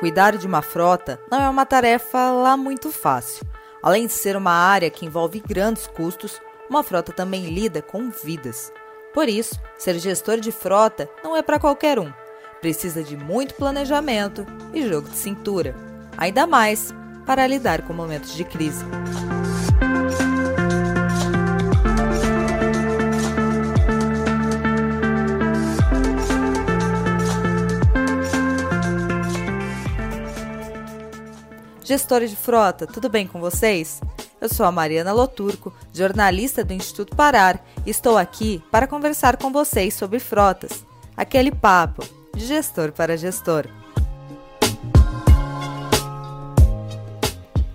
[0.00, 3.46] Cuidar de uma frota não é uma tarefa lá muito fácil.
[3.82, 6.40] Além de ser uma área que envolve grandes custos,
[6.70, 8.72] uma frota também lida com vidas.
[9.12, 12.10] Por isso, ser gestor de frota não é para qualquer um.
[12.62, 15.76] Precisa de muito planejamento e jogo de cintura.
[16.16, 16.94] Ainda mais
[17.26, 18.82] para lidar com momentos de crise.
[31.90, 34.00] Gestores de frota, tudo bem com vocês?
[34.40, 39.50] Eu sou a Mariana Loturco, jornalista do Instituto Parar, e estou aqui para conversar com
[39.50, 40.86] vocês sobre frotas.
[41.16, 43.66] Aquele papo de gestor para gestor.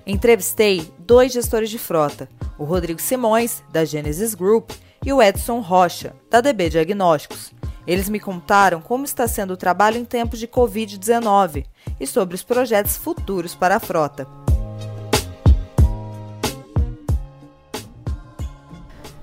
[0.08, 4.72] Entrevistei dois gestores de frota, o Rodrigo Simões, da Genesis Group,
[5.06, 7.52] e o Edson Rocha, da DB Diagnósticos.
[7.88, 11.66] Eles me contaram como está sendo o trabalho em tempos de Covid-19
[12.00, 14.28] e sobre os projetos futuros para a frota.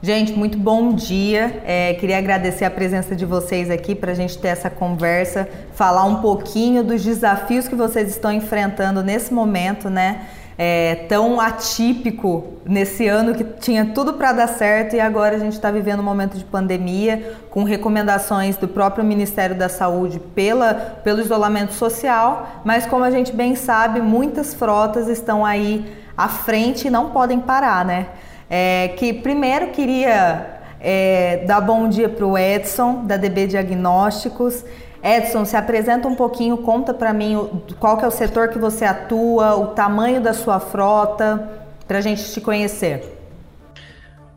[0.05, 1.63] Gente, muito bom dia.
[1.65, 6.05] É, queria agradecer a presença de vocês aqui para a gente ter essa conversa, falar
[6.05, 10.27] um pouquinho dos desafios que vocês estão enfrentando nesse momento, né?
[10.57, 15.55] É, tão atípico nesse ano que tinha tudo para dar certo e agora a gente
[15.55, 21.21] está vivendo um momento de pandemia com recomendações do próprio Ministério da Saúde pela, pelo
[21.21, 25.85] isolamento social, mas como a gente bem sabe, muitas frotas estão aí
[26.17, 28.07] à frente e não podem parar, né?
[28.49, 34.65] É, que primeiro queria é, dar bom dia para o Edson da DB Diagnósticos.
[35.03, 37.37] Edson, se apresenta um pouquinho, conta para mim
[37.81, 41.49] qual que é o setor que você atua, o tamanho da sua frota,
[41.89, 43.19] para a gente te conhecer.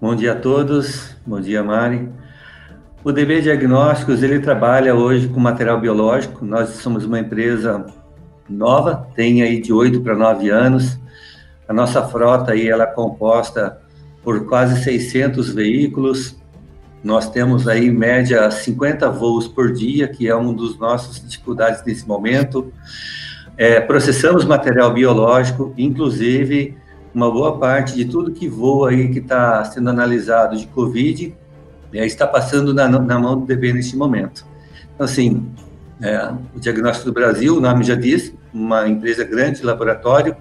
[0.02, 2.10] Bom dia a todos, bom dia Mari.
[3.04, 7.86] O DB Diagnósticos, ele trabalha hoje com material biológico, nós somos uma empresa
[8.50, 11.00] nova, tem aí de 8 para 9 anos,
[11.68, 13.78] a nossa frota aí ela é composta
[14.24, 16.36] por quase 600 veículos,
[17.06, 21.84] nós temos aí, em média, 50 voos por dia, que é uma dos nossos dificuldades
[21.86, 22.74] nesse momento.
[23.56, 26.76] É, processamos material biológico, inclusive
[27.14, 31.36] uma boa parte de tudo que voa aí, que está sendo analisado de Covid,
[31.94, 34.44] é, está passando na, na, mão do DB neste momento.
[34.96, 35.46] Então, assim,
[36.02, 40.36] é, o Diagnóstico do Brasil, o nome já diz, uma empresa grande de laboratório,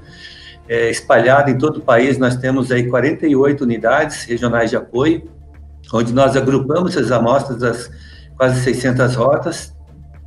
[0.66, 5.33] é, espalhada em todo o país, nós temos aí 48 unidades regionais de apoio,
[5.92, 7.90] onde nós agrupamos as amostras das
[8.36, 9.74] quase 600 rotas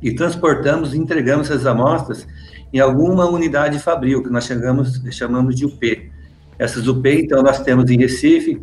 [0.02, 2.26] e transportamos e entregamos essas amostras
[2.72, 6.10] em alguma unidade fabril, que nós chegamos, chamamos de UP.
[6.58, 8.60] Essas UP, então, nós temos em Recife,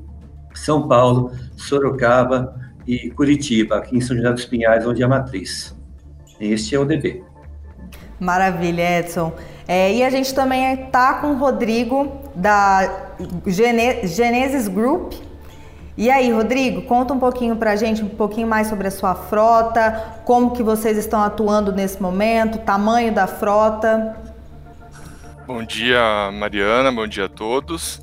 [0.53, 2.55] São Paulo, Sorocaba
[2.87, 5.75] e Curitiba, aqui em São José dos Pinhais, onde é a matriz.
[6.39, 7.23] Este é o DB.
[8.19, 9.33] Maravilha, Edson.
[9.67, 13.13] É, e a gente também está com o Rodrigo da
[13.47, 15.13] Gene Genesis Group,
[15.97, 19.15] e aí, Rodrigo, conta um pouquinho para a gente, um pouquinho mais sobre a sua
[19.15, 24.15] frota, como que vocês estão atuando nesse momento, tamanho da frota.
[25.47, 28.01] Bom dia, Mariana, bom dia a todos.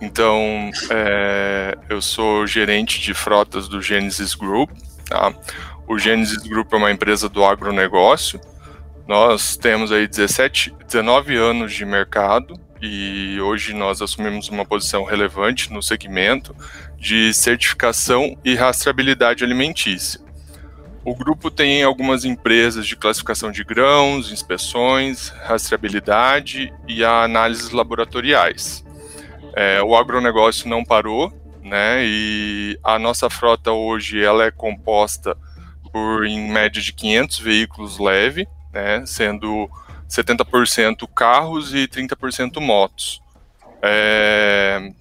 [0.00, 4.70] Então, é, eu sou gerente de frotas do Genesis Group.
[5.08, 5.32] Tá?
[5.88, 8.40] O Genesis Group é uma empresa do agronegócio.
[9.08, 15.72] Nós temos aí 17, 19 anos de mercado e hoje nós assumimos uma posição relevante
[15.72, 16.54] no segmento
[16.98, 20.20] de certificação e rastreabilidade alimentícia.
[21.04, 28.84] O grupo tem algumas empresas de classificação de grãos, inspeções, rastreabilidade e análises laboratoriais.
[29.54, 32.04] É, o agronegócio não parou, né?
[32.04, 35.36] E a nossa frota hoje ela é composta
[35.92, 39.06] por em média de 500 veículos leve, né?
[39.06, 39.70] Sendo
[40.08, 43.20] 70% carros e 30% motos.
[43.80, 44.92] É,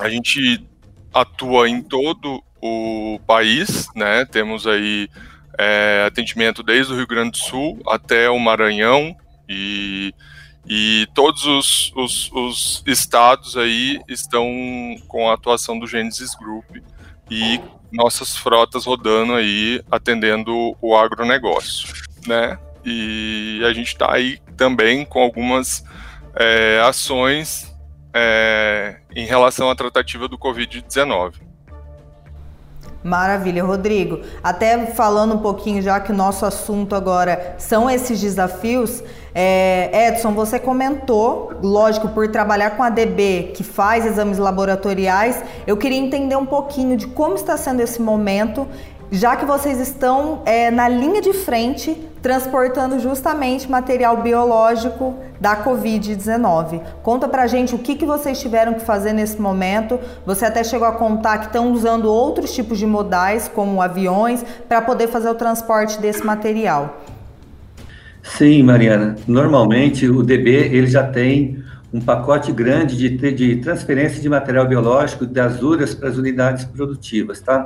[0.00, 0.66] a gente
[1.20, 4.24] atua em todo o país, né?
[4.24, 5.08] Temos aí
[5.58, 9.16] é, atendimento desde o Rio Grande do Sul até o Maranhão
[9.48, 10.12] e,
[10.66, 14.46] e todos os, os, os estados aí estão
[15.08, 16.76] com a atuação do Genesis Group
[17.30, 17.60] e
[17.90, 21.94] nossas frotas rodando aí atendendo o agronegócio,
[22.26, 22.58] né?
[22.84, 25.84] E a gente está aí também com algumas
[26.34, 27.74] é, ações
[28.18, 31.34] é, em relação à tratativa do Covid-19.
[33.04, 34.22] Maravilha, Rodrigo.
[34.42, 39.04] Até falando um pouquinho, já que o nosso assunto agora são esses desafios,
[39.34, 45.76] é, Edson, você comentou, lógico, por trabalhar com a DB, que faz exames laboratoriais, eu
[45.76, 48.66] queria entender um pouquinho de como está sendo esse momento
[49.10, 51.96] já que vocês estão é, na linha de frente
[52.26, 56.80] transportando justamente material biológico da Covid-19.
[57.00, 59.96] Conta pra gente o que, que vocês tiveram que fazer nesse momento.
[60.26, 64.82] Você até chegou a contar que estão usando outros tipos de modais, como aviões, para
[64.82, 67.00] poder fazer o transporte desse material.
[68.24, 69.14] Sim, Mariana.
[69.28, 71.62] Normalmente o DB ele já tem
[71.94, 77.40] um pacote grande de, de transferência de material biológico das URAS para as unidades produtivas,
[77.40, 77.62] tá?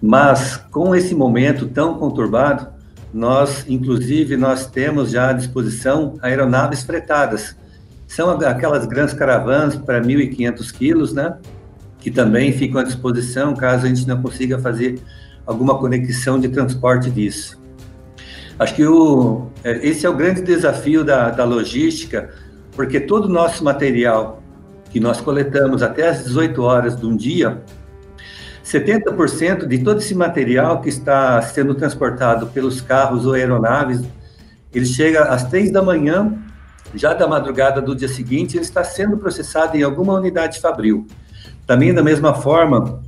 [0.00, 2.73] Mas com esse momento tão conturbado,
[3.14, 7.56] nós, inclusive, nós temos já à disposição aeronaves fretadas.
[8.08, 11.36] São aquelas grandes caravanas para 1.500 quilos, né?
[12.00, 15.00] Que também ficam à disposição caso a gente não consiga fazer
[15.46, 17.56] alguma conexão de transporte disso.
[18.58, 22.30] Acho que o, é, esse é o grande desafio da, da logística,
[22.72, 24.42] porque todo o nosso material
[24.90, 27.62] que nós coletamos até às 18 horas de um dia,
[28.64, 34.00] 70% de todo esse material que está sendo transportado pelos carros ou aeronaves,
[34.72, 36.32] ele chega às 3 da manhã,
[36.94, 41.06] já da madrugada do dia seguinte, ele está sendo processado em alguma unidade fabril.
[41.66, 43.02] Também da mesma forma,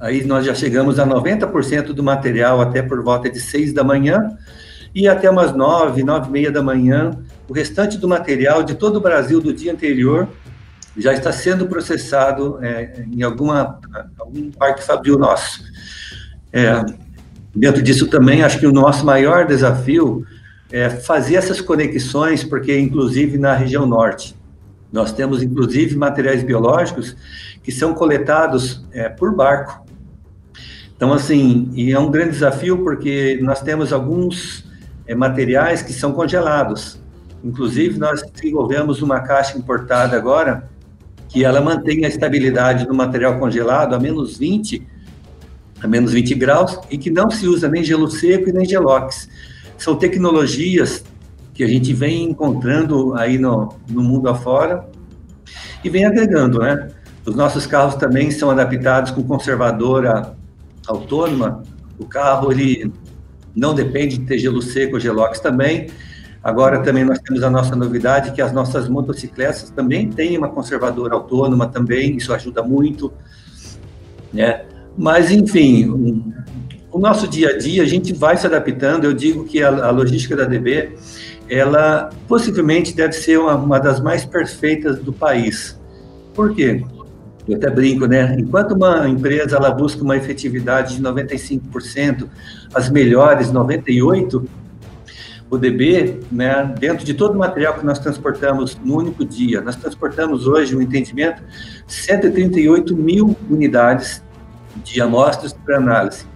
[0.00, 4.36] aí nós já chegamos a 90% do material até por volta de 6 da manhã,
[4.94, 7.10] e até umas 9, 9 e meia da manhã,
[7.46, 10.26] o restante do material de todo o Brasil do dia anterior
[10.96, 13.78] já está sendo processado é, em alguma,
[14.18, 15.62] algum parque fabril nosso.
[16.52, 16.84] É,
[17.54, 20.24] dentro disso também, acho que o nosso maior desafio
[20.70, 24.34] é fazer essas conexões, porque inclusive na região norte,
[24.92, 27.16] nós temos inclusive materiais biológicos
[27.62, 29.84] que são coletados é, por barco.
[30.96, 34.64] Então, assim, e é um grande desafio porque nós temos alguns
[35.06, 36.98] é, materiais que são congelados.
[37.44, 40.68] Inclusive, nós desenvolvemos uma caixa importada agora,
[41.28, 44.86] que ela mantém a estabilidade do material congelado a menos 20,
[45.82, 49.28] a menos 20 graus, e que não se usa nem gelo seco e nem gelox.
[49.76, 51.04] São tecnologias
[51.52, 54.86] que a gente vem encontrando aí no, no mundo afora
[55.82, 56.88] e vem agregando, né?
[57.24, 60.36] Os nossos carros também são adaptados com conservadora
[60.86, 61.62] autônoma.
[61.98, 62.92] O carro, ele
[63.54, 65.88] não depende de ter gelo seco ou gelox também,
[66.46, 71.12] Agora também nós temos a nossa novidade que as nossas motocicletas também têm uma conservadora
[71.12, 73.12] autônoma também, isso ajuda muito,
[74.32, 74.64] né?
[74.96, 76.22] Mas enfim,
[76.92, 79.06] o nosso dia a dia a gente vai se adaptando.
[79.06, 80.96] Eu digo que a, a logística da DB,
[81.50, 85.76] ela possivelmente deve ser uma, uma das mais perfeitas do país.
[86.32, 86.80] Por quê?
[87.48, 88.36] Eu até brinco, né?
[88.38, 92.28] Enquanto uma empresa ela busca uma efetividade de 95%,
[92.72, 94.46] as melhores 98%,
[95.48, 99.76] o DB, né, dentro de todo o material que nós transportamos no único dia, nós
[99.76, 101.42] transportamos hoje um entendimento
[101.86, 104.22] 138 mil unidades
[104.82, 106.26] de amostras para análise.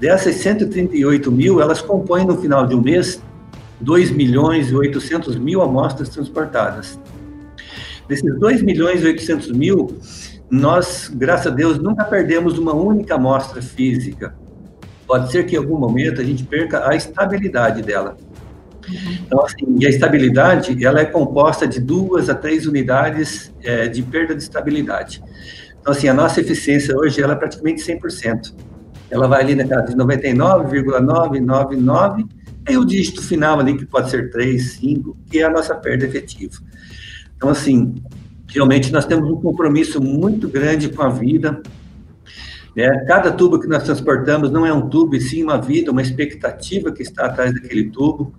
[0.00, 3.22] Dessas 138 mil, elas compõem no final de um mês
[3.80, 6.98] 2 milhões e 800 mil amostras transportadas.
[8.08, 9.98] Desses 2 milhões e 800 mil,
[10.50, 14.34] nós, graças a Deus, nunca perdemos uma única amostra física.
[15.06, 18.16] Pode ser que em algum momento a gente perca a estabilidade dela.
[19.26, 24.02] Então, assim, e a estabilidade, ela é composta de duas a três unidades é, de
[24.02, 25.22] perda de estabilidade.
[25.80, 28.54] Então, assim, a nossa eficiência hoje, ela é praticamente 100%.
[29.10, 32.24] Ela vai ali na casa de 99,999,
[32.68, 36.06] e o dígito final ali, que pode ser 3, 5, que é a nossa perda
[36.06, 36.54] efetiva.
[37.36, 37.96] Então, assim,
[38.48, 41.60] realmente nós temos um compromisso muito grande com a vida,
[42.74, 43.04] né?
[43.06, 46.90] Cada tubo que nós transportamos não é um tubo, e sim uma vida, uma expectativa
[46.90, 48.32] que está atrás daquele tubo.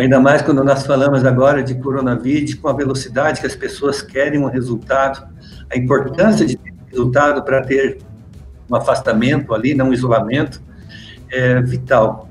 [0.00, 4.40] Ainda mais quando nós falamos agora de coronavírus, com a velocidade que as pessoas querem
[4.40, 5.28] um resultado,
[5.70, 7.98] a importância de ter resultado para ter
[8.70, 10.62] um afastamento ali, não um isolamento,
[11.30, 12.30] é vital.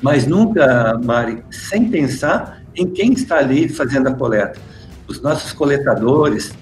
[0.00, 4.58] Mas nunca, Mari, sem pensar em quem está ali fazendo a coleta.
[5.06, 6.54] Os nossos coletadores,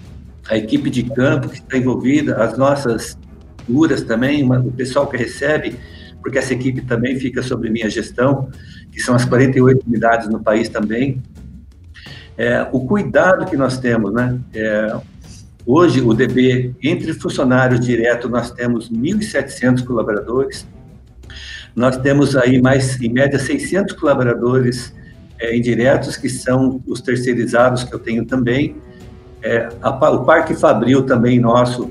[0.51, 3.17] a equipe de campo que está envolvida, as nossas
[3.65, 5.79] curas também, o pessoal que recebe,
[6.23, 8.49] porque essa equipe também fica sob minha gestão,
[8.91, 11.23] que são as 48 unidades no país também.
[12.39, 14.39] É, o cuidado que nós temos, né?
[14.55, 14.97] É,
[15.67, 20.67] hoje, o DB, entre funcionários diretos, nós temos 1.700 colaboradores,
[21.75, 24.95] nós temos aí mais, em média, 600 colaboradores
[25.41, 28.77] é, indiretos, que são os terceirizados que eu tenho também.
[29.43, 31.91] É, a, o Parque Fabril também nosso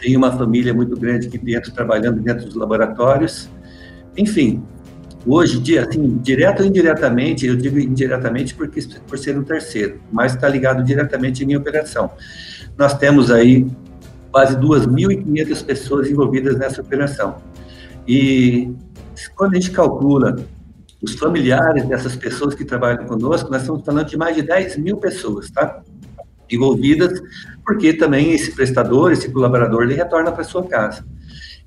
[0.00, 3.48] tem uma família muito grande aqui dentro, trabalhando dentro dos laboratórios.
[4.16, 4.62] Enfim,
[5.26, 10.48] Hoje, assim, direto ou indiretamente, eu digo indiretamente porque por ser um terceiro, mas está
[10.48, 12.10] ligado diretamente em minha operação.
[12.76, 13.66] Nós temos aí
[14.30, 17.36] quase 2.500 pessoas envolvidas nessa operação.
[18.08, 18.72] E
[19.36, 20.36] quando a gente calcula
[21.02, 24.96] os familiares dessas pessoas que trabalham conosco, nós estamos falando de mais de 10 mil
[24.96, 25.82] pessoas, tá?
[26.50, 27.20] Envolvidas,
[27.64, 31.04] porque também esse prestador, esse colaborador, ele retorna para sua casa.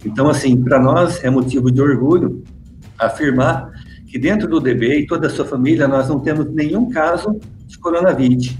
[0.06, 2.44] Então, assim, para nós é motivo de orgulho
[2.98, 3.72] afirmar
[4.08, 7.78] que dentro do DB e toda a sua família nós não temos nenhum caso de
[7.80, 8.56] coronavírus.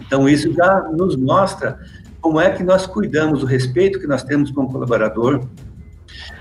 [0.00, 1.78] Então, isso já nos mostra
[2.20, 5.46] como é que nós cuidamos, o respeito que nós temos com o colaborador,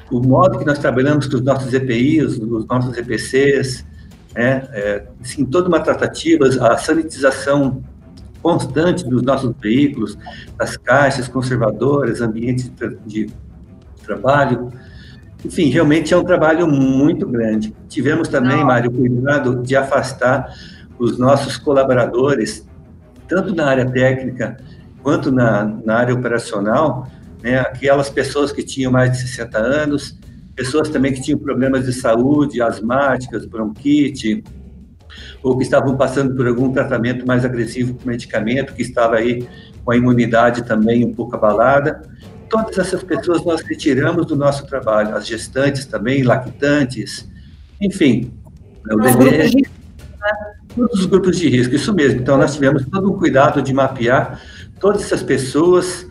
[0.09, 3.85] o modo que nós trabalhamos com os nossos EPIs, os nossos EPCs,
[4.33, 7.83] né, é, assim, toda uma tratativa, a sanitização
[8.47, 10.17] constante dos nossos veículos,
[10.57, 12.71] das caixas conservadoras, ambientes
[13.05, 13.29] de,
[14.05, 14.71] trabalho,
[15.43, 17.75] enfim, realmente é um trabalho muito grande.
[17.89, 18.65] Tivemos também, Não.
[18.65, 20.49] Mário, cuidado de afastar
[20.97, 22.65] os nossos colaboradores,
[23.27, 24.55] tanto na área técnica
[25.03, 27.05] quanto na, na área operacional,
[27.43, 30.17] né, aquelas pessoas que tinham mais de 60 anos,
[30.55, 34.41] pessoas também que tinham problemas de saúde, asmáticas, bronquite,
[35.47, 39.47] ou que estavam passando por algum tratamento mais agressivo com medicamento, que estava aí
[39.83, 42.01] com a imunidade também um pouco abalada.
[42.49, 47.29] Todas essas pessoas nós retiramos do nosso trabalho, as gestantes também, lactantes,
[47.79, 48.33] enfim.
[48.91, 49.65] O dever, de...
[50.75, 52.19] Todos os grupos de risco, isso mesmo.
[52.19, 54.41] Então, nós tivemos todo um cuidado de mapear
[54.79, 56.05] todas essas pessoas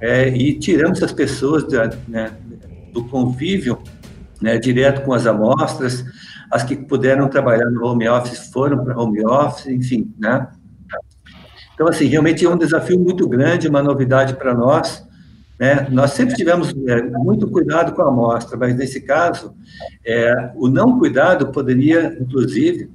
[0.00, 2.32] é, e tiramos essas pessoas da, né,
[2.92, 3.78] do convívio
[4.40, 6.04] né, direto com as amostras,
[6.52, 10.48] as que puderam trabalhar no home office foram para home office, enfim, né?
[11.74, 15.02] Então, assim, realmente é um desafio muito grande, uma novidade para nós,
[15.58, 15.88] né?
[15.90, 19.54] Nós sempre tivemos é, muito cuidado com a amostra, mas nesse caso,
[20.04, 22.90] é, o não cuidado poderia, inclusive,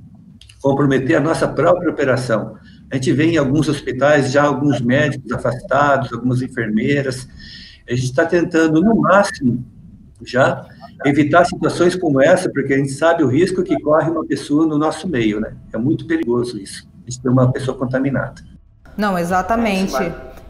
[0.62, 2.58] comprometer a nossa própria operação.
[2.92, 7.28] A gente vê em alguns hospitais já alguns médicos afastados, algumas enfermeiras.
[7.90, 9.66] A gente está tentando, no máximo,
[10.24, 10.64] já
[11.06, 14.78] evitar situações como essa, porque a gente sabe o risco que corre uma pessoa no
[14.78, 15.54] nosso meio, né?
[15.74, 18.42] É muito perigoso isso, gente ter uma pessoa contaminada.
[18.98, 19.94] Não, exatamente.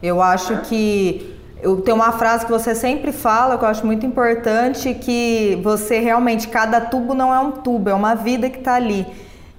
[0.02, 4.06] Eu acho que eu tenho uma frase que você sempre fala, que eu acho muito
[4.06, 8.76] importante, que você realmente, cada tubo não é um tubo, é uma vida que está
[8.76, 9.06] ali.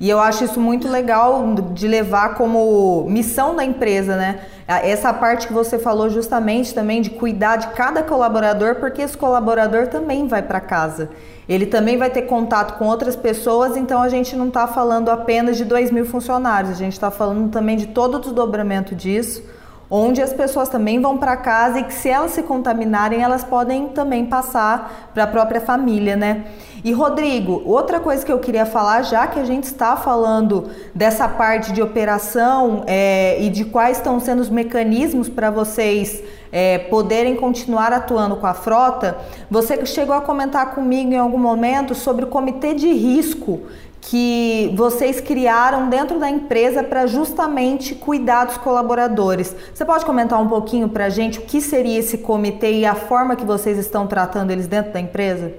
[0.00, 4.40] E eu acho isso muito legal de levar como missão da empresa, né?
[4.66, 9.88] Essa parte que você falou justamente também de cuidar de cada colaborador, porque esse colaborador
[9.88, 11.10] também vai para casa.
[11.48, 15.56] Ele também vai ter contato com outras pessoas, então a gente não está falando apenas
[15.56, 19.42] de 2 mil funcionários, a gente está falando também de todo o desdobramento disso
[19.90, 23.88] onde as pessoas também vão para casa e que se elas se contaminarem, elas podem
[23.88, 26.44] também passar para a própria família, né?
[26.84, 31.28] E Rodrigo, outra coisa que eu queria falar, já que a gente está falando dessa
[31.28, 37.34] parte de operação é, e de quais estão sendo os mecanismos para vocês é, poderem
[37.34, 39.18] continuar atuando com a frota,
[39.50, 43.62] você chegou a comentar comigo em algum momento sobre o comitê de risco
[44.00, 49.54] que vocês criaram dentro da empresa para justamente cuidar dos colaboradores.
[49.74, 52.94] Você pode comentar um pouquinho para a gente o que seria esse comitê e a
[52.94, 55.52] forma que vocês estão tratando eles dentro da empresa?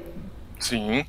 [0.60, 1.06] Sim.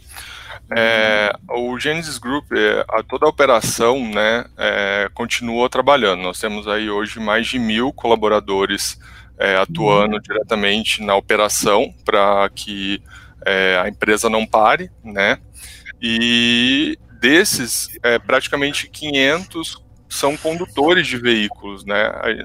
[0.73, 6.23] É, o Genesis Group, é, a, toda a operação, né, é, continua trabalhando.
[6.23, 8.99] Nós temos aí hoje mais de mil colaboradores
[9.39, 10.21] é, atuando uhum.
[10.21, 13.03] diretamente na operação para que
[13.45, 15.39] é, a empresa não pare, né?
[16.01, 22.03] E desses, é, praticamente 500 são condutores de veículos, né?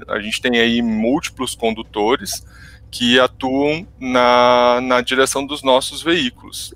[0.08, 2.44] A, a, gente tem aí múltiplos condutores
[2.90, 6.72] que atuam na, na direção dos nossos veículos,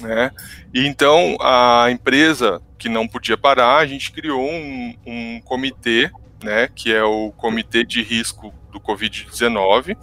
[0.00, 0.30] né?
[0.72, 6.10] E então a empresa que não podia parar, a gente criou um, um comitê,
[6.42, 6.68] né?
[6.74, 9.96] Que é o comitê de risco do Covid-19,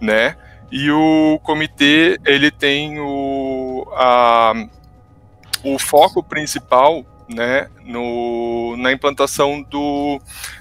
[0.00, 0.36] né?
[0.70, 4.54] E o comitê ele tem o a
[5.64, 10.20] o foco principal né, no, na implantação do,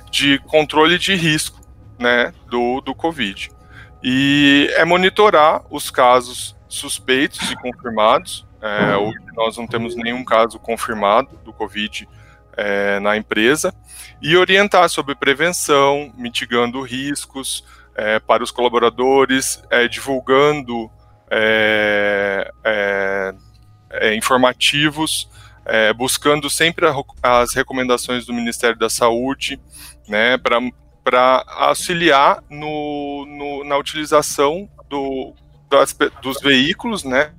[0.10, 1.60] de controle de risco
[2.00, 3.52] né, do, do Covid.
[4.04, 8.48] E é monitorar os casos suspeitos e confirmados.
[8.62, 12.08] É, hoje nós não temos nenhum caso confirmado do Covid
[12.58, 13.74] é, na empresa.
[14.22, 17.64] E orientar sobre prevenção, mitigando riscos
[17.96, 20.90] é, para os colaboradores, é, divulgando
[23.94, 25.30] é, informativos,
[25.66, 29.60] é, buscando sempre a, as recomendações do Ministério da Saúde,
[30.08, 35.34] né, para auxiliar no, no, na utilização do,
[35.70, 37.32] das, dos veículos, né,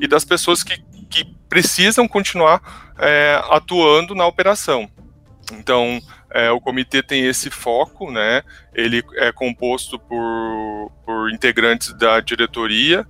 [0.00, 4.88] e das pessoas que, que precisam continuar é, atuando na operação.
[5.52, 8.42] Então, é, o comitê tem esse foco, né?
[8.74, 13.06] Ele é composto por, por integrantes da diretoria,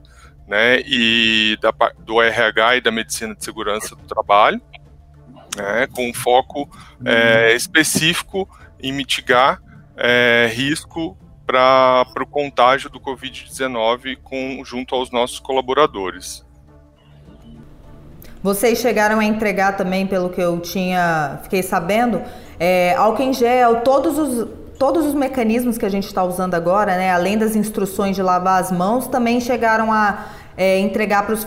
[0.47, 4.61] né, e da, do RH e da medicina de segurança do trabalho,
[5.57, 6.69] né, com foco
[7.05, 8.49] é, específico
[8.81, 9.61] em mitigar
[9.97, 14.19] é, risco para o contágio do Covid-19
[14.65, 16.45] junto aos nossos colaboradores.
[18.43, 22.23] Vocês chegaram a entregar também, pelo que eu tinha, fiquei sabendo,
[22.61, 24.49] é, álcool em gel, todos os,
[24.79, 28.61] todos os mecanismos que a gente está usando agora, né, além das instruções de lavar
[28.61, 31.47] as mãos, também chegaram a é, entregar para os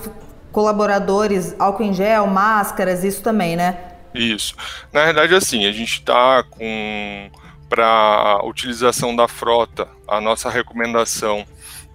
[0.52, 3.78] colaboradores álcool em gel, máscaras, isso também, né?
[4.14, 4.56] Isso.
[4.92, 7.30] Na verdade, assim, a gente está com
[7.70, 11.46] para utilização da frota, a nossa recomendação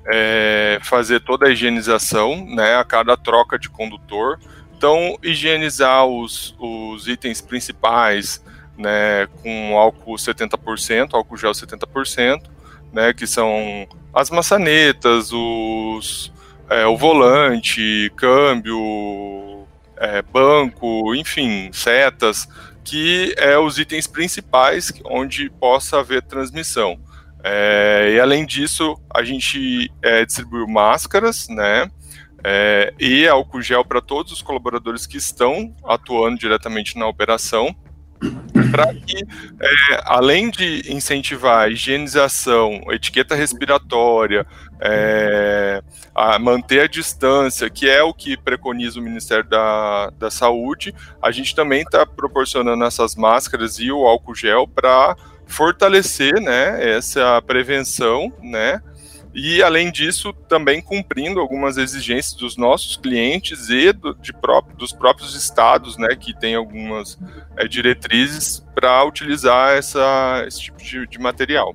[0.06, 4.38] é fazer toda a higienização, né, a cada troca de condutor.
[4.76, 8.42] Então, higienizar os, os itens principais,
[8.76, 12.42] né, com álcool 70%, álcool gel 70%,
[12.92, 16.32] né, que são as maçanetas, os,
[16.70, 19.66] é, o volante, câmbio,
[19.96, 22.48] é, banco, enfim, setas,
[22.84, 26.98] que é os itens principais onde possa haver transmissão.
[27.42, 31.90] É, e além disso, a gente é, distribuiu máscaras, né?
[32.42, 37.74] É, e álcool gel para todos os colaboradores que estão atuando diretamente na operação,
[38.70, 39.24] para que,
[39.60, 44.46] é, além de incentivar a higienização, etiqueta respiratória,
[44.80, 45.82] é,
[46.14, 51.30] a manter a distância, que é o que preconiza o Ministério da, da Saúde, a
[51.30, 55.16] gente também está proporcionando essas máscaras e o álcool gel para
[55.46, 58.80] fortalecer né, essa prevenção, né?
[59.34, 64.92] E, além disso, também cumprindo algumas exigências dos nossos clientes e do, de próprio, dos
[64.92, 67.18] próprios estados, né, que tem algumas
[67.56, 71.74] é, diretrizes para utilizar essa, esse tipo de, de material.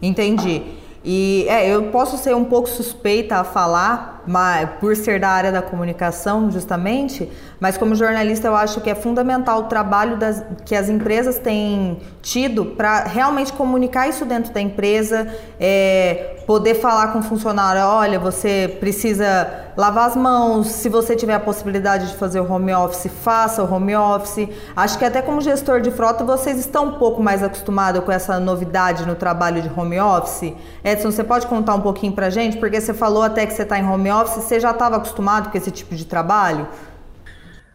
[0.00, 0.62] Entendi.
[1.04, 5.50] E é, eu posso ser um pouco suspeita a falar, mas, por ser da área
[5.50, 10.74] da comunicação, justamente, mas como jornalista eu acho que é fundamental o trabalho das, que
[10.74, 15.26] as empresas têm tido para realmente comunicar isso dentro da empresa,
[15.58, 21.34] é, poder falar com o funcionário, olha, você precisa lavar as mãos, se você tiver
[21.34, 24.48] a possibilidade de fazer o home office, faça o home office.
[24.76, 28.38] Acho que até como gestor de frota vocês estão um pouco mais acostumados com essa
[28.38, 30.52] novidade no trabalho de home office.
[30.84, 32.56] Edson, você pode contar um pouquinho para gente?
[32.58, 35.70] Porque você falou até que você está em office, você já estava acostumado com esse
[35.70, 36.68] tipo de trabalho?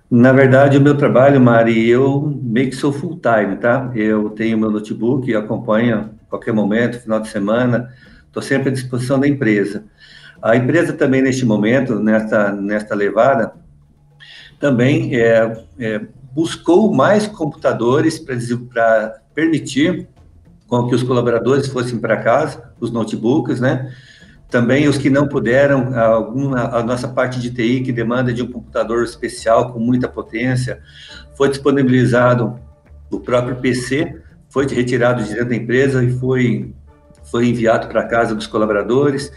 [0.10, 3.92] Na verdade, o meu trabalho, Mari, eu meio que sou full time, tá?
[3.94, 7.90] Eu tenho meu notebook, acompanho qualquer momento, final de semana,
[8.26, 9.84] estou sempre à disposição da empresa.
[10.42, 13.54] A empresa também, neste momento, nesta, nesta levada,
[14.60, 16.02] também é, é,
[16.34, 20.08] buscou mais computadores para permitir
[20.68, 23.92] com que os colaboradores fossem para casa, os notebooks, né?
[24.50, 28.52] Também os que não puderam, alguma, a nossa parte de TI que demanda de um
[28.52, 30.80] computador especial com muita potência,
[31.36, 32.58] foi disponibilizado
[33.12, 36.74] o próprio PC, foi retirado de dentro da empresa e foi,
[37.30, 39.32] foi enviado para a casa dos colaboradores.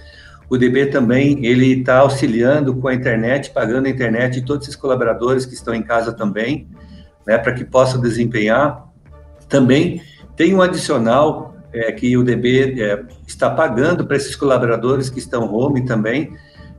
[0.48, 4.76] O DB também, ele está auxiliando com a internet, pagando a internet de todos esses
[4.76, 6.68] colaboradores que estão em casa também,
[7.26, 8.88] né, para que possam desempenhar.
[9.48, 10.02] Também
[10.36, 15.52] tem um adicional é, que o DB é, está pagando para esses colaboradores que estão
[15.54, 16.32] home também,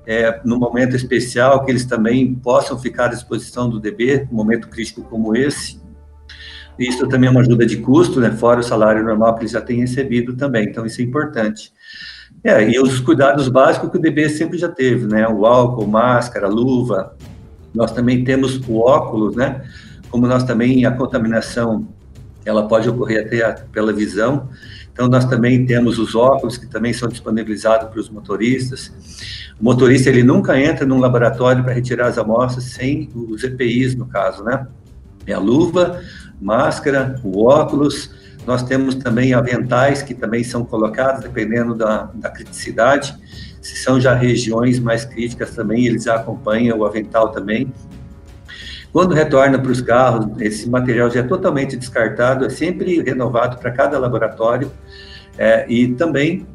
[0.05, 4.67] é, no momento especial, que eles também possam ficar à disposição do DB, num momento
[4.67, 5.79] crítico como esse.
[6.77, 9.61] Isso também é uma ajuda de custo, né, fora o salário normal que eles já
[9.61, 11.71] têm recebido também, então isso é importante.
[12.43, 16.47] É, e os cuidados básicos que o DB sempre já teve, né, o álcool, máscara,
[16.47, 17.15] luva,
[17.73, 19.61] nós também temos o óculos, né,
[20.09, 21.87] como nós também, a contaminação,
[22.43, 24.49] ela pode ocorrer até a, pela visão,
[24.93, 28.91] então, nós também temos os óculos, que também são disponibilizados para os motoristas.
[29.59, 34.05] O motorista, ele nunca entra num laboratório para retirar as amostras sem os EPIs, no
[34.05, 34.67] caso, né?
[35.25, 36.01] É a luva,
[36.41, 38.11] máscara, o óculos.
[38.45, 43.15] Nós temos também aventais, que também são colocados, dependendo da, da criticidade.
[43.61, 47.71] Se são já regiões mais críticas também, eles acompanham o avental também.
[48.91, 53.71] Quando retorna para os carros, esse material já é totalmente descartado, é sempre renovado para
[53.71, 54.71] cada laboratório.
[55.37, 56.45] É, e também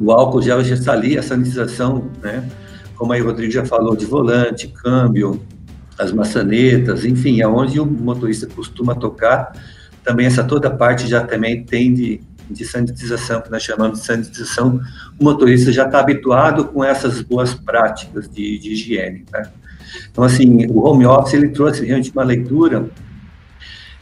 [0.00, 2.48] o álcool gel já está ali, a sanitização, né?
[2.96, 5.42] Como aí o Rodrigo já falou, de volante, câmbio,
[5.98, 9.52] as maçanetas, enfim, aonde o motorista costuma tocar,
[10.02, 12.20] também essa toda parte já também tem de,
[12.50, 14.80] de sanitização, que nós chamamos de sanitização.
[15.18, 19.50] O motorista já está habituado com essas boas práticas de, de higiene, né?
[20.10, 22.88] Então, assim, o home office, ele trouxe realmente uma leitura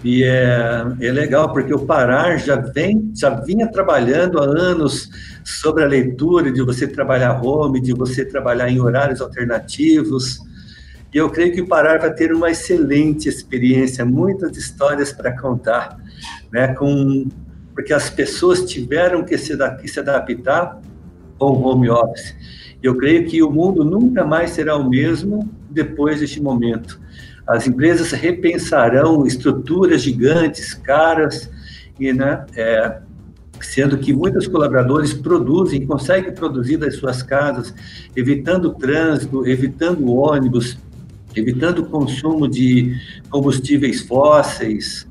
[0.05, 5.09] E é, é legal porque o Parar já vem, já vinha trabalhando há anos
[5.45, 10.41] sobre a leitura, de você trabalhar home, de você trabalhar em horários alternativos.
[11.15, 15.97] E eu creio que o Parar vai ter uma excelente experiência, muitas histórias para contar,
[16.51, 16.75] né?
[16.75, 17.29] Com,
[17.75, 20.81] porque as pessoas tiveram que se, que se adaptar
[21.39, 22.35] ao home office.
[22.83, 27.01] Eu creio que o mundo nunca mais será o mesmo depois deste momento.
[27.47, 31.51] As empresas repensarão estruturas gigantes, caras,
[31.99, 33.01] e, né, é,
[33.61, 37.75] sendo que muitos colaboradores produzem, conseguem produzir das suas casas,
[38.15, 40.79] evitando trânsito, evitando ônibus,
[41.35, 42.97] evitando o consumo de
[43.31, 45.07] combustíveis fósseis.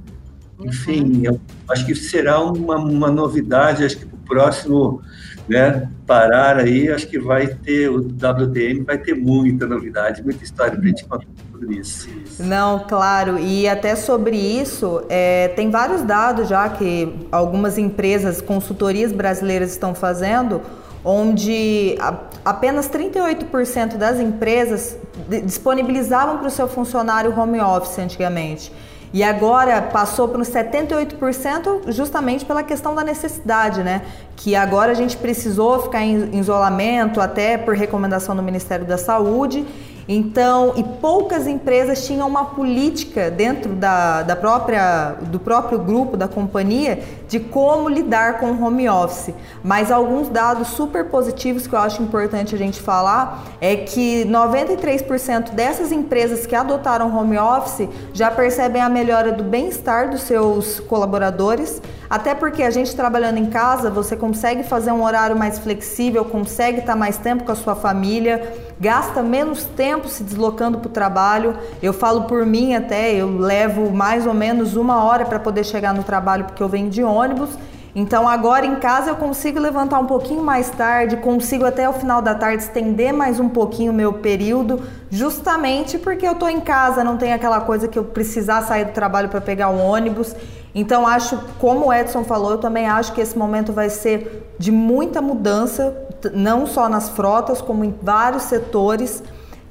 [0.63, 5.01] Enfim, eu acho que será uma, uma novidade, acho que próximo
[5.47, 10.73] né, parar aí, acho que vai ter, o WTM vai ter muita novidade, muita história
[10.73, 11.25] para a gente contar
[11.69, 12.09] isso.
[12.39, 19.11] Não, claro, e até sobre isso, é, tem vários dados já que algumas empresas, consultorias
[19.11, 20.61] brasileiras estão fazendo,
[21.03, 21.97] onde
[22.45, 24.97] apenas 38% das empresas
[25.43, 28.71] disponibilizavam para o seu funcionário home office antigamente.
[29.13, 34.03] E agora passou para uns 78% justamente pela questão da necessidade, né?
[34.35, 39.65] Que agora a gente precisou ficar em isolamento, até por recomendação do Ministério da Saúde,
[40.07, 46.27] então, e poucas empresas tinham uma política dentro da, da própria, do próprio grupo, da
[46.27, 46.99] companhia,
[47.31, 49.33] de como lidar com o home office.
[49.63, 55.51] Mas alguns dados super positivos que eu acho importante a gente falar é que 93%
[55.51, 61.81] dessas empresas que adotaram home office já percebem a melhora do bem-estar dos seus colaboradores
[62.11, 66.79] até porque a gente trabalhando em casa, você consegue fazer um horário mais flexível, consegue
[66.79, 71.55] estar mais tempo com a sua família, gasta menos tempo se deslocando para o trabalho.
[71.81, 75.93] Eu falo por mim até, eu levo mais ou menos uma hora para poder chegar
[75.93, 77.20] no trabalho porque eu venho de ônibus.
[77.93, 82.21] Então agora em casa eu consigo levantar um pouquinho mais tarde, consigo até o final
[82.21, 87.03] da tarde estender mais um pouquinho o meu período, justamente porque eu estou em casa,
[87.03, 90.33] não tem aquela coisa que eu precisar sair do trabalho para pegar o ônibus.
[90.73, 94.71] Então acho, como o Edson falou, eu também acho que esse momento vai ser de
[94.71, 95.93] muita mudança,
[96.33, 99.21] não só nas frotas, como em vários setores.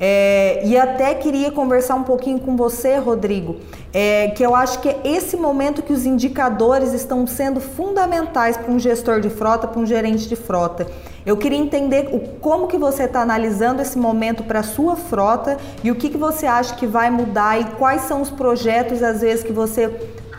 [0.03, 3.61] É, e até queria conversar um pouquinho com você, Rodrigo,
[3.93, 8.73] é, que eu acho que é esse momento que os indicadores estão sendo fundamentais para
[8.73, 10.87] um gestor de frota, para um gerente de frota.
[11.27, 15.59] Eu queria entender o, como que você está analisando esse momento para a sua frota
[15.85, 19.21] e o que, que você acha que vai mudar e quais são os projetos, às
[19.21, 19.89] vezes, que você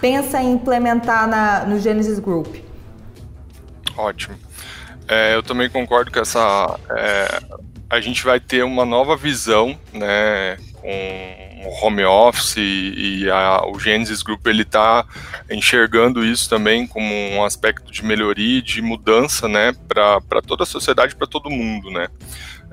[0.02, 2.56] pensa em implementar na, no Genesis Group.
[3.96, 4.36] Ótimo.
[5.08, 7.42] É, eu também concordo que essa é,
[7.92, 13.78] a gente vai ter uma nova visão, né, com o home office e, a, o
[13.78, 15.06] Genesis Group ele está
[15.50, 20.66] enxergando isso também como um aspecto de melhoria e de mudança, né, para toda a
[20.66, 22.08] sociedade, para todo mundo, né.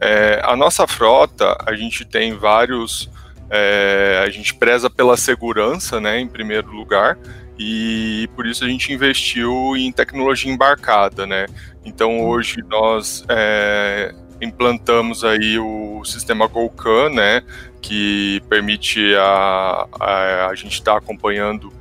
[0.01, 3.11] É, a nossa frota, a gente tem vários,
[3.51, 7.19] é, a gente preza pela segurança, né, em primeiro lugar,
[7.59, 11.47] e por isso a gente investiu em tecnologia embarcada, né.
[11.85, 17.43] Então hoje nós é, implantamos aí o sistema GoCan, né,
[17.81, 21.73] que permite a, a, a gente estar tá acompanhando,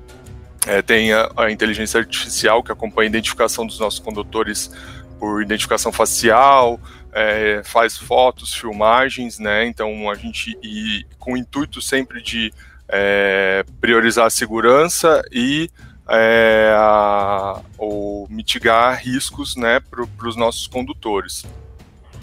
[0.65, 4.71] é, tem a, a, inteligência artificial que acompanha a identificação dos nossos condutores
[5.19, 6.79] por identificação facial,
[7.13, 12.51] é, faz fotos, filmagens, né, então a gente, e com o intuito sempre de
[12.89, 15.69] é, priorizar a segurança e
[16.09, 21.45] é, a, ou mitigar riscos né, para os nossos condutores.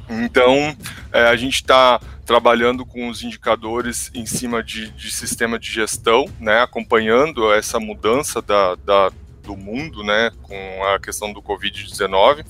[0.08, 0.76] Então,
[1.12, 6.26] é, a gente está trabalhando com os indicadores em cima de, de, sistema de gestão,
[6.40, 9.10] né, acompanhando essa mudança da, da,
[9.42, 12.44] do mundo, né, com a questão do Covid-19,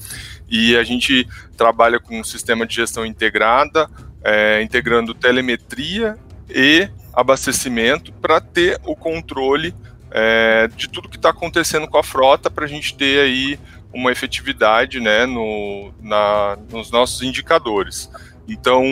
[0.48, 3.88] e a gente trabalha com um sistema de gestão integrada,
[4.22, 6.16] é, integrando telemetria
[6.48, 9.74] e abastecimento para ter o controle
[10.10, 13.58] é, de tudo que está acontecendo com a frota, para a gente ter aí
[13.94, 18.11] uma efetividade né, no, na, nos nossos indicadores.
[18.46, 18.85] Então,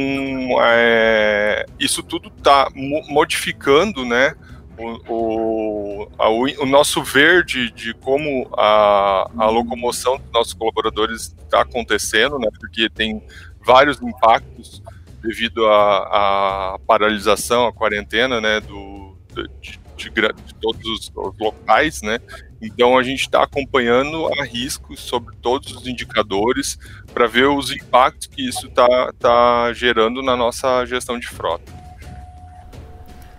[0.62, 4.35] é, isso tudo está modificando né,
[4.79, 11.62] o, o, a, o, nosso verde de como a, a locomoção dos nossos colaboradores está
[11.62, 13.23] acontecendo, né, porque tem
[13.65, 14.83] vários impactos
[15.23, 19.17] devido à paralisação, à quarentena né, do,
[19.61, 22.19] de, de, de todos os, os locais, né?
[22.62, 26.79] Então a gente está acompanhando a risco sobre todos os indicadores
[27.12, 31.83] para ver os impactos que isso está tá gerando na nossa gestão de frota.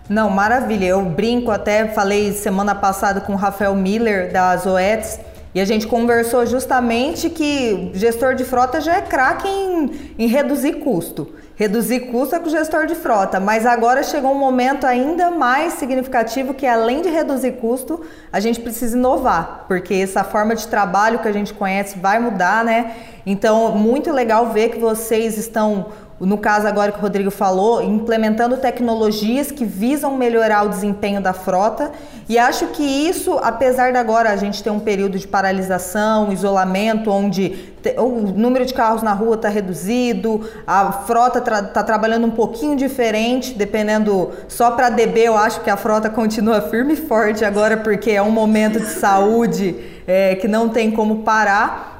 [0.08, 0.84] Não, maravilha.
[0.84, 5.18] Eu brinco, até falei semana passada com o Rafael Miller da Zoetis
[5.54, 10.74] e a gente conversou justamente que gestor de frota já é craque em, em reduzir
[10.80, 11.32] custo.
[11.56, 15.74] Reduzir custo é com o gestor de frota, mas agora chegou um momento ainda mais
[15.74, 18.00] significativo que além de reduzir custo,
[18.32, 22.64] a gente precisa inovar, porque essa forma de trabalho que a gente conhece vai mudar,
[22.64, 22.96] né?
[23.24, 28.56] Então, muito legal ver que vocês estão no caso agora que o Rodrigo falou, implementando
[28.56, 31.90] tecnologias que visam melhorar o desempenho da frota.
[32.28, 37.10] E acho que isso, apesar de agora a gente ter um período de paralisação, isolamento,
[37.10, 42.30] onde o número de carros na rua está reduzido, a frota está tra trabalhando um
[42.30, 44.30] pouquinho diferente, dependendo.
[44.46, 48.22] Só para DB, eu acho que a frota continua firme e forte agora, porque é
[48.22, 51.92] um momento de saúde é, que não tem como parar.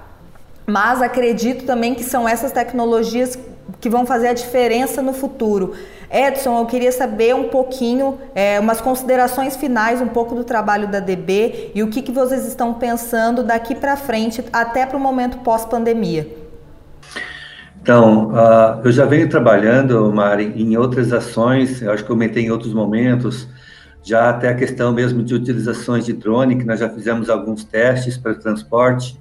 [0.66, 3.38] Mas acredito também que são essas tecnologias
[3.80, 5.74] que vão fazer a diferença no futuro.
[6.10, 11.00] Edson, eu queria saber um pouquinho, é, umas considerações finais, um pouco do trabalho da
[11.00, 15.38] DB e o que, que vocês estão pensando daqui para frente, até para o momento
[15.38, 16.44] pós-pandemia.
[17.82, 22.50] Então, uh, eu já venho trabalhando, Mari, em outras ações, eu acho que comentei em
[22.50, 23.46] outros momentos,
[24.02, 28.16] já até a questão mesmo de utilizações de drone, que nós já fizemos alguns testes
[28.16, 29.18] para transporte,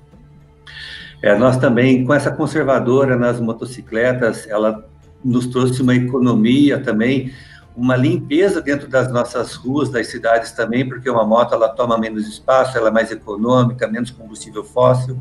[1.23, 4.86] é, nós também, com essa conservadora nas motocicletas, ela
[5.23, 7.31] nos trouxe uma economia também,
[7.77, 12.27] uma limpeza dentro das nossas ruas, das cidades também, porque uma moto ela toma menos
[12.27, 15.17] espaço, ela é mais econômica, menos combustível fóssil.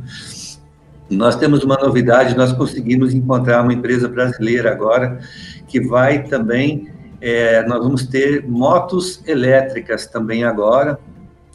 [1.09, 5.21] Nós temos uma novidade, nós conseguimos encontrar uma empresa brasileira agora
[5.69, 10.99] que vai também, é, nós vamos ter motos elétricas também agora.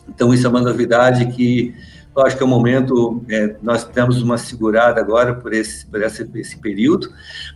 [0.08, 1.76] Então isso é uma novidade que
[2.18, 6.02] eu acho que é o momento, é, nós temos uma segurada agora por, esse, por
[6.02, 7.10] esse, período,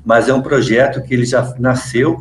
[0.05, 2.17] mas é um projeto que ele já nasceu,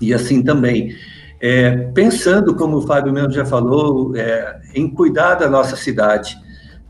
[0.00, 0.96] e assim também,
[1.40, 6.38] é, pensando, como o Fábio mesmo já falou, é, em cuidar da nossa cidade.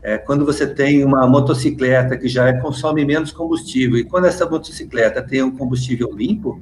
[0.01, 5.21] É, quando você tem uma motocicleta que já consome menos combustível, e quando essa motocicleta
[5.21, 6.61] tem um combustível limpo,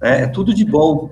[0.00, 1.10] né, é tudo de bom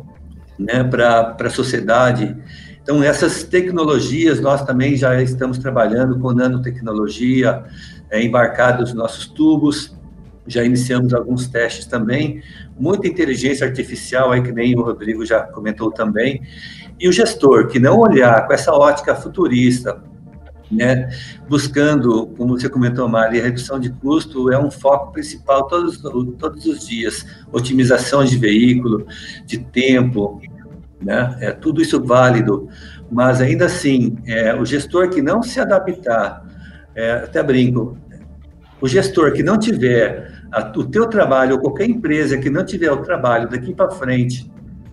[0.56, 2.36] né, para a sociedade.
[2.86, 7.64] Então, essas tecnologias, nós também já estamos trabalhando com nanotecnologia,
[8.08, 8.22] é,
[8.78, 9.92] nos nossos tubos,
[10.46, 12.40] já iniciamos alguns testes também,
[12.78, 16.40] muita inteligência artificial, aí que nem o Rodrigo já comentou também,
[17.00, 20.00] e o gestor que não olhar com essa ótica futurista,
[20.70, 21.08] né,
[21.48, 26.64] buscando, como você comentou, Mari, a redução de custo é um foco principal todos, todos
[26.66, 29.08] os dias, otimização de veículo,
[29.44, 30.40] de tempo,
[31.00, 31.36] né?
[31.40, 32.68] É tudo isso válido,
[33.10, 36.44] mas ainda assim, é, o gestor que não se adaptar,
[36.94, 37.96] é, até brinco,
[38.80, 42.90] o gestor que não tiver a, o teu trabalho, ou qualquer empresa que não tiver
[42.90, 44.50] o trabalho daqui para frente,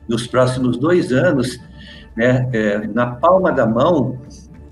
[0.08, 1.60] nos próximos dois anos,
[2.16, 4.20] né, é, na palma da mão,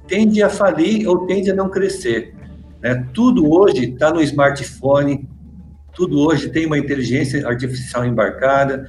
[0.07, 2.33] tende a falir ou tende a não crescer.
[2.81, 3.07] Né?
[3.13, 5.27] Tudo hoje está no smartphone,
[5.93, 8.85] tudo hoje tem uma inteligência artificial embarcada,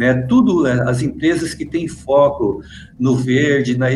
[0.00, 0.14] né?
[0.14, 2.62] Tudo, é, as empresas que têm foco
[2.98, 3.90] no verde, na,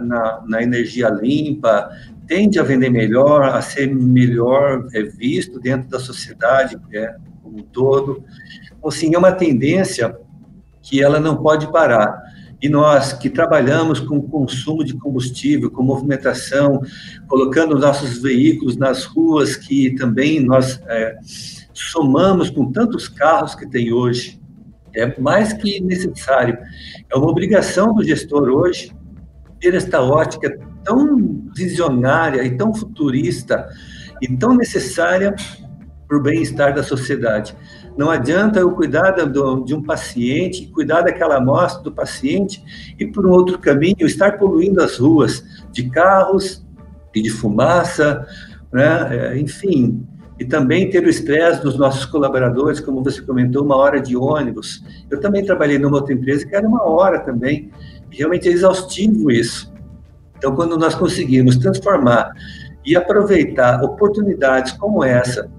[0.00, 1.90] na, na energia limpa,
[2.24, 7.62] tende a vender melhor, a ser melhor é, visto dentro da sociedade é, como um
[7.64, 8.22] todo.
[8.66, 10.16] Então, assim, é uma tendência
[10.80, 12.22] que ela não pode parar.
[12.62, 16.80] E nós que trabalhamos com consumo de combustível, com movimentação,
[17.26, 21.16] colocando nossos veículos nas ruas, que também nós é,
[21.74, 24.39] somamos com tantos carros que tem hoje,
[24.94, 26.58] é mais que necessário.
[27.12, 28.92] É uma obrigação do gestor hoje
[29.60, 33.68] ter esta ótica tão visionária e tão futurista
[34.20, 35.34] e tão necessária
[36.08, 37.54] para o bem-estar da sociedade.
[37.96, 42.62] Não adianta eu cuidar de um paciente, cuidar daquela amostra do paciente
[42.98, 46.66] e, por um outro caminho, estar poluindo as ruas de carros
[47.14, 48.26] e de fumaça,
[48.72, 49.34] né?
[49.34, 50.06] É, enfim,
[50.40, 54.82] e também ter o estresse dos nossos colaboradores, como você comentou, uma hora de ônibus.
[55.10, 57.70] Eu também trabalhei numa outra empresa que era uma hora também,
[58.10, 59.70] realmente é exaustivo isso.
[60.38, 62.32] Então, quando nós conseguimos transformar
[62.86, 65.50] e aproveitar oportunidades como essa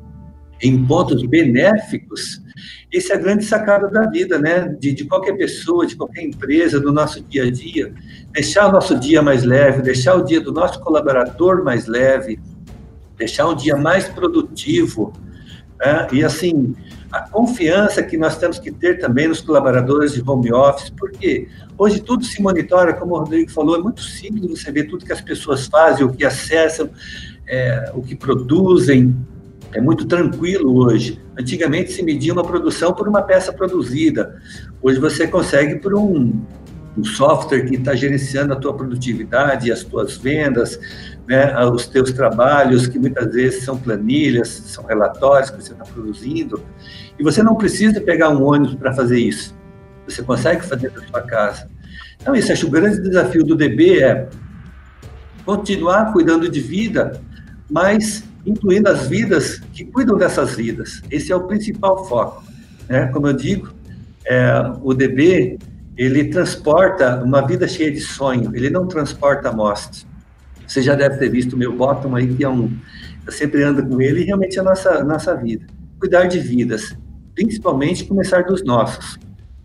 [0.60, 2.41] em pontos benéficos,
[2.91, 4.76] esse é a grande sacada da vida, né?
[4.80, 7.94] De, de, qualquer pessoa, de qualquer empresa, do nosso dia a dia.
[8.32, 12.39] Deixar o nosso dia mais leve, deixar o dia do nosso colaborador mais leve,
[13.21, 15.13] deixar um dia mais produtivo.
[15.79, 16.07] Né?
[16.12, 16.75] E assim,
[17.12, 21.99] a confiança que nós temos que ter também nos colaboradores de home office, porque hoje
[21.99, 25.21] tudo se monitora, como o Rodrigo falou, é muito simples você ver tudo que as
[25.21, 26.89] pessoas fazem, o que acessam,
[27.47, 29.15] é, o que produzem,
[29.71, 31.21] é muito tranquilo hoje.
[31.38, 34.41] Antigamente se media uma produção por uma peça produzida,
[34.81, 36.41] hoje você consegue por um
[36.97, 40.80] um software que está gerenciando a tua produtividade, as tuas vendas,
[41.27, 46.62] né, os teus trabalhos, que muitas vezes são planilhas, são relatórios que você está produzindo,
[47.17, 49.56] e você não precisa pegar um ônibus para fazer isso.
[50.06, 51.69] Você consegue fazer na sua casa.
[52.19, 54.30] Então, isso acho que o grande desafio do DB é
[55.45, 57.21] continuar cuidando de vida,
[57.69, 61.01] mas incluindo as vidas que cuidam dessas vidas.
[61.10, 62.43] Esse é o principal foco.
[62.88, 63.08] Né?
[63.08, 63.73] Como eu digo,
[64.25, 64.51] é,
[64.82, 65.58] o DB
[65.97, 70.06] ele transporta uma vida cheia de sonho, ele não transporta amostras.
[70.67, 72.71] Você já deve ter visto o meu bottom aí, que é um.
[73.25, 75.65] Eu sempre ando com ele e realmente é a nossa, nossa vida.
[75.99, 76.97] Cuidar de vidas,
[77.36, 79.19] principalmente começar dos nossos.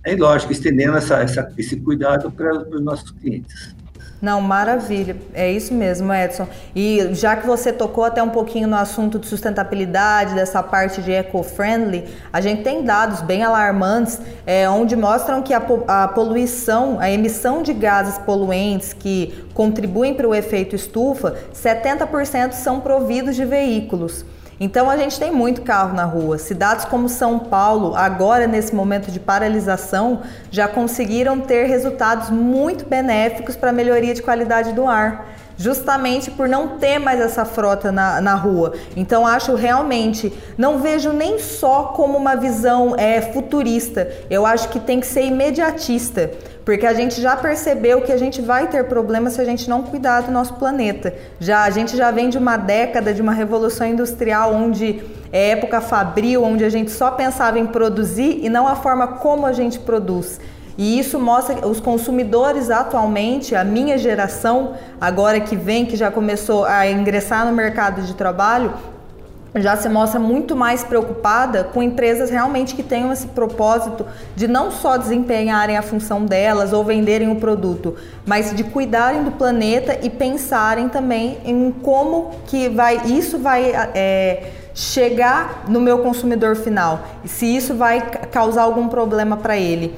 [0.05, 3.75] É lógico, estendendo essa, essa, esse cuidado para os nossos clientes.
[4.21, 5.17] Não, maravilha.
[5.35, 6.49] É isso mesmo, Edson.
[6.75, 11.13] E já que você tocou até um pouquinho no assunto de sustentabilidade, dessa parte de
[11.13, 17.11] eco-friendly, a gente tem dados bem alarmantes, é, onde mostram que a, a poluição, a
[17.11, 24.25] emissão de gases poluentes que contribuem para o efeito estufa, 70% são providos de veículos.
[24.59, 26.39] Então a gente tem muito carro na rua.
[26.39, 33.55] Cidades como São Paulo, agora nesse momento de paralisação, já conseguiram ter resultados muito benéficos
[33.55, 38.21] para a melhoria de qualidade do ar justamente por não ter mais essa frota na,
[38.21, 38.75] na rua.
[38.97, 44.81] Então acho realmente, não vejo nem só como uma visão é, futurista, eu acho que
[44.81, 46.31] tem que ser imediatista.
[46.65, 49.85] Porque a gente já percebeu que a gente vai ter problemas se a gente não
[49.85, 51.15] cuidar do nosso planeta.
[51.39, 55.01] Já a gente já vem de uma década de uma revolução industrial onde
[55.33, 59.47] é época fabril, onde a gente só pensava em produzir e não a forma como
[59.47, 60.41] a gente produz.
[60.79, 66.65] E isso mostra os consumidores atualmente, a minha geração, agora que vem, que já começou
[66.65, 68.75] a ingressar no mercado de trabalho,
[69.55, 74.71] já se mostra muito mais preocupada com empresas realmente que tenham esse propósito de não
[74.71, 80.11] só desempenharem a função delas ou venderem o produto, mas de cuidarem do planeta e
[80.11, 87.47] pensarem também em como que vai isso vai é, chegar no meu consumidor final se
[87.47, 89.95] isso vai causar algum problema para ele.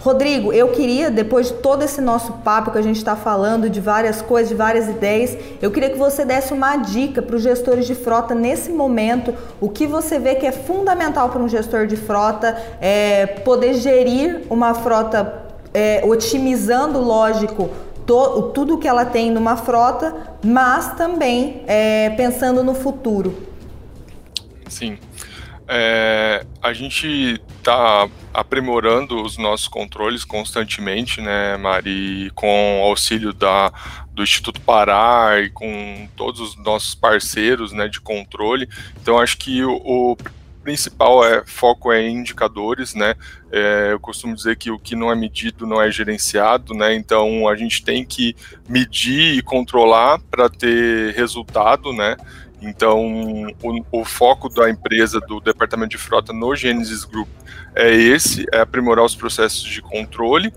[0.00, 3.80] Rodrigo, eu queria, depois de todo esse nosso papo que a gente está falando, de
[3.80, 7.86] várias coisas, de várias ideias, eu queria que você desse uma dica para os gestores
[7.86, 11.96] de frota nesse momento, o que você vê que é fundamental para um gestor de
[11.96, 15.42] frota é, poder gerir uma frota
[15.74, 17.68] é, otimizando, lógico,
[18.06, 23.34] to, tudo que ela tem numa frota, mas também é, pensando no futuro.
[24.68, 24.96] Sim.
[25.70, 33.70] É, a gente está aprimorando os nossos controles constantemente, né, Mari, com auxílio da,
[34.12, 38.66] do Instituto Parar e com todos os nossos parceiros né, de controle.
[39.02, 40.16] Então, acho que o, o
[40.68, 43.14] principal é foco é em indicadores, né?
[43.50, 46.94] É, eu costumo dizer que o que não é medido não é gerenciado, né?
[46.94, 48.36] Então a gente tem que
[48.68, 52.18] medir e controlar para ter resultado, né?
[52.60, 57.28] Então, o, o, foco da empresa, do departamento de frota no Genesis Group
[57.74, 60.52] é esse, é aprimorar os processos de controle,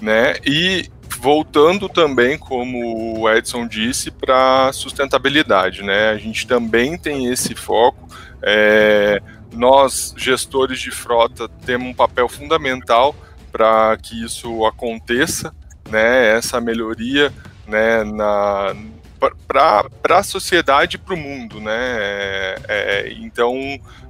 [0.00, 0.34] né?
[0.44, 0.90] E
[1.20, 6.10] voltando também, como o Edson disse, para sustentabilidade, né?
[6.10, 8.08] A gente também tem esse foco.
[8.42, 13.14] É, nós, gestores de frota, temos um papel fundamental
[13.52, 15.54] para que isso aconteça,
[15.88, 16.36] né?
[16.36, 17.32] Essa melhoria,
[17.66, 18.02] né?
[18.02, 18.74] Na,
[19.46, 21.74] para a sociedade e para o mundo, né?
[21.74, 23.54] É, é, então,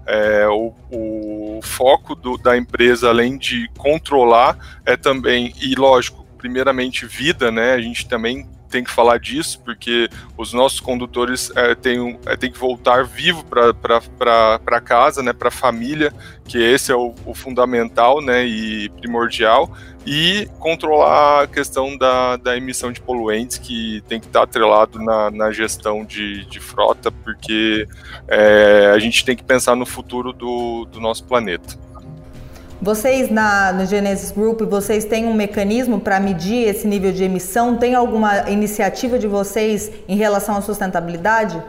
[0.06, 7.06] é, o, o, foco do, da empresa, além de controlar, é também, e lógico, primeiramente
[7.06, 7.72] vida, né?
[7.72, 12.58] A gente também tem que falar disso, porque os nossos condutores é, têm, é, que
[12.58, 16.12] voltar vivo para casa, né, para a família,
[16.44, 19.70] que esse é o, o, fundamental né, e primordial,
[20.04, 25.30] e controlar a questão da, da emissão de poluentes, que tem que estar atrelado na,
[25.30, 27.86] na gestão de, de frota, porque
[28.26, 31.78] é, a gente tem que pensar no futuro do, do nosso planeta.
[32.80, 37.76] Vocês na, no Genesis Group, vocês têm um mecanismo para medir esse nível de emissão?
[37.76, 41.62] Tem alguma iniciativa de vocês em relação à sustentabilidade?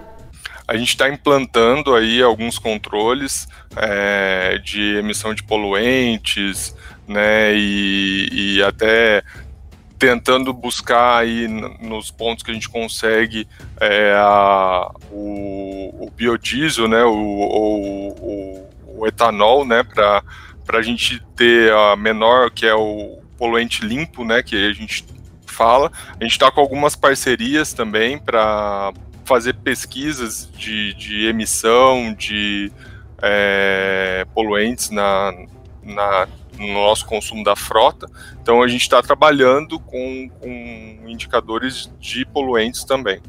[0.68, 6.76] A gente está implantando aí alguns controles é, de emissão de poluentes,
[7.08, 9.24] né, e, e até
[9.97, 13.47] tentando buscar aí nos pontos que a gente consegue
[13.80, 20.24] é, a, o, o, biodiesel, né, o, o, o etanol, né, para
[20.66, 25.05] para a gente ter a menor, que é o poluente limpo, né, que a gente
[25.45, 25.91] fala.
[26.20, 28.91] A gente está com algumas parcerias também para
[29.24, 32.72] fazer pesquisas de, de emissão de
[33.22, 35.34] é, poluentes na,
[35.84, 38.07] na, no nosso consumo da frota.
[38.41, 43.20] Então a gente está trabalhando com, com indicadores de poluentes também.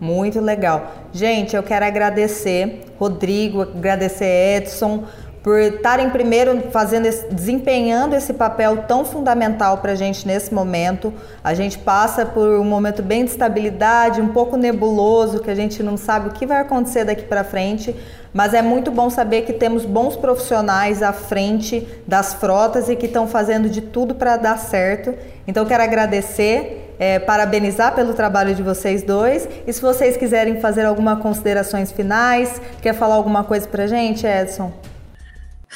[0.00, 0.92] Muito legal.
[1.12, 5.06] Gente, eu quero agradecer Rodrigo, agradecer Edson
[5.44, 11.12] por estarem primeiro fazendo, esse, desempenhando esse papel tão fundamental para a gente nesse momento.
[11.44, 15.82] A gente passa por um momento bem de estabilidade, um pouco nebuloso, que a gente
[15.82, 17.94] não sabe o que vai acontecer daqui para frente,
[18.32, 23.04] mas é muito bom saber que temos bons profissionais à frente das frotas e que
[23.04, 25.14] estão fazendo de tudo para dar certo.
[25.46, 26.80] Então, quero agradecer.
[26.96, 29.48] É, parabenizar pelo trabalho de vocês dois.
[29.66, 34.24] E se vocês quiserem fazer algumas considerações finais, quer falar alguma coisa para a gente,
[34.24, 34.93] Edson?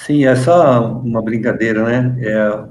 [0.06, 2.16] Sim, é só uma brincadeira, né?
[2.20, 2.64] É,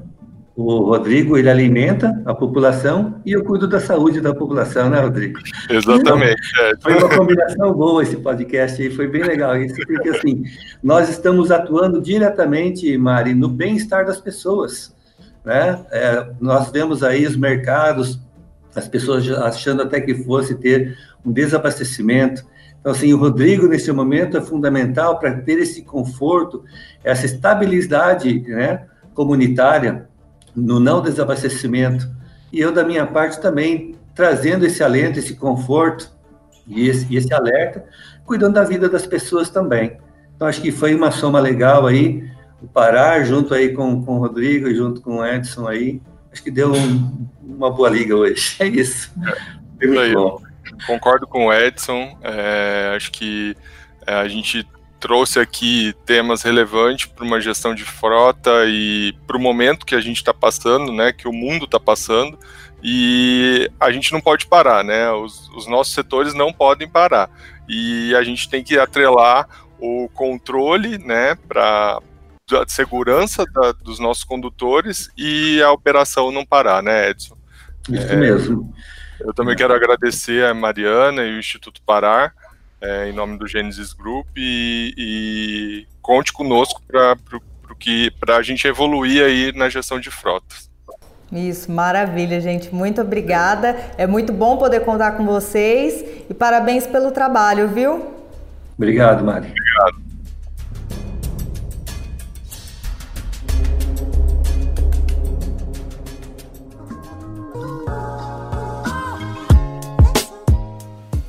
[0.58, 5.40] o Rodrigo, ele alimenta a população e eu cuido da saúde da população, né, Rodrigo?
[5.70, 6.42] Exatamente.
[6.52, 10.44] Então, foi uma combinação boa esse podcast aí, foi bem legal isso, porque assim,
[10.82, 14.96] nós estamos atuando diretamente, Mari, no bem-estar das pessoas,
[15.46, 15.80] né?
[15.92, 18.20] É, nós vemos aí os mercados,
[18.76, 22.44] as pessoas achando até que fosse ter um desabastecimento,
[22.80, 26.64] então, assim, o Rodrigo, nesse momento, é fundamental para ter esse conforto,
[27.04, 30.08] essa estabilidade né, comunitária
[30.56, 32.10] no não desabastecimento.
[32.52, 36.10] E eu, da minha parte, também trazendo esse alento, esse conforto
[36.66, 37.86] e esse, e esse alerta,
[38.26, 39.98] cuidando da vida das pessoas também.
[40.36, 42.24] Então, acho que foi uma soma legal aí,
[42.62, 46.02] o Parar, junto aí com, com o Rodrigo, junto com o Edson aí,
[46.32, 48.56] acho que deu um, uma boa liga hoje.
[48.62, 49.12] É isso.
[49.82, 50.47] É, muito bom.
[50.86, 52.18] Concordo com o Edson.
[52.22, 53.56] É, acho que
[54.06, 54.68] é, a gente
[55.00, 60.02] trouxe aqui temas relevantes para uma gestão de frota e para o momento que a
[60.02, 62.38] gente está passando, né, que o mundo está passando,
[62.82, 65.12] e a gente não pode parar, né?
[65.12, 67.30] Os, os, nossos setores não podem parar.
[67.68, 69.48] E a gente tem que atrelar
[69.80, 72.00] o controle, né, para
[72.52, 77.36] a segurança da, dos nossos condutores e a operação não parar, né, Edson?
[77.90, 78.74] Isso é, mesmo.
[79.20, 82.34] Eu também quero agradecer a Mariana e o Instituto Parar,
[82.82, 89.52] é, em nome do Gênesis Group, e, e conte conosco para a gente evoluir aí
[89.56, 90.70] na gestão de frotas.
[91.32, 92.74] Isso, maravilha, gente.
[92.74, 93.76] Muito obrigada.
[93.98, 98.14] É muito bom poder contar com vocês e parabéns pelo trabalho, viu?
[98.78, 99.50] Obrigado, Mari.
[99.50, 100.07] Obrigado.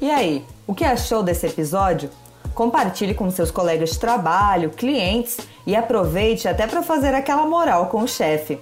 [0.09, 2.09] E aí, o que achou desse episódio?
[2.54, 5.36] Compartilhe com seus colegas de trabalho, clientes
[5.66, 8.59] e aproveite até para fazer aquela moral com o chefe.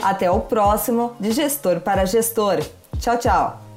[0.00, 2.60] Até o próximo de Gestor para Gestor.
[2.96, 3.67] Tchau, tchau!